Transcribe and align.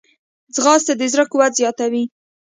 ځغاسته 0.55 0.93
د 0.97 1.01
زړه 1.13 1.23
قوت 1.31 1.51
زیاتوي 1.59 2.03